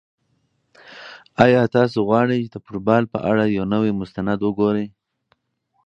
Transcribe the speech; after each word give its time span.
آیا 1.45 1.61
تاسو 1.75 1.97
غواړئ 2.07 2.37
چې 2.43 2.49
د 2.53 2.57
فوټبال 2.65 3.03
په 3.13 3.19
اړه 3.31 3.43
یو 3.57 3.65
نوی 3.73 3.91
مستند 3.99 4.39
وګورئ؟ 4.43 4.87